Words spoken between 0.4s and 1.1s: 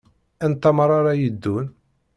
Anta meṛṛa